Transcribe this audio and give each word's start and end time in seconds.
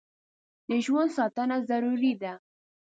د 0.69 0.71
ژوند 0.85 1.09
ساتنه 1.17 1.57
ضروري 1.69 2.13
ده. 2.21 2.33